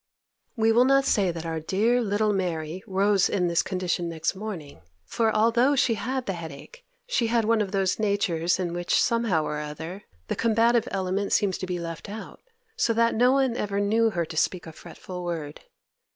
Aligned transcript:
We 0.55 0.71
will 0.71 0.85
not 0.85 1.05
say 1.05 1.29
that 1.29 1.45
our 1.45 1.59
dear 1.59 2.01
little 2.01 2.33
Mary 2.33 2.83
rose 2.87 3.29
in 3.29 3.47
this 3.47 3.61
condition 3.61 4.09
next 4.09 4.33
morning; 4.35 4.81
for 5.05 5.31
although 5.31 5.75
she 5.75 5.93
had 5.93 6.25
the 6.25 6.33
headache, 6.33 6.83
she 7.05 7.27
had 7.27 7.45
one 7.45 7.61
of 7.61 7.71
those 7.71 7.99
natures 7.99 8.57
in 8.57 8.73
which 8.73 8.99
somehow 8.99 9.43
or 9.43 9.59
other 9.59 10.05
the 10.27 10.35
combative 10.35 10.87
element 10.89 11.33
seems 11.33 11.59
to 11.59 11.67
be 11.67 11.77
left 11.77 12.09
out, 12.09 12.41
so 12.75 12.93
that 12.93 13.13
no 13.13 13.33
one 13.33 13.55
ever 13.55 13.79
knew 13.79 14.09
her 14.09 14.25
to 14.25 14.35
speak 14.35 14.65
a 14.65 14.71
fretful 14.71 15.23
word. 15.23 15.61